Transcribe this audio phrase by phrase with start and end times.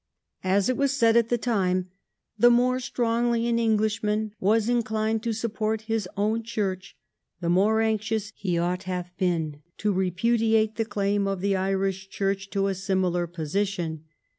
[0.43, 1.91] As it was said at the time,
[2.35, 6.97] "the more strongly an Englishman was in clined to support his own Church,
[7.39, 11.55] the more anx ious he ought to have been to repudiate the claim of the
[11.55, 14.05] Irish Church to a similar position.